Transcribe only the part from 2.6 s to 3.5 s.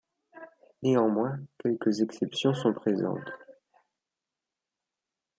présentes.